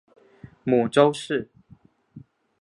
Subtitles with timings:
[0.63, 1.47] 母邹氏。